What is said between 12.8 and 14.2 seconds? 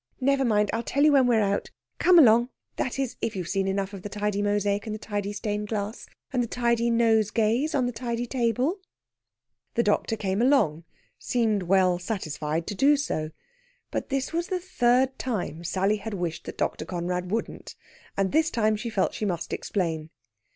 so. But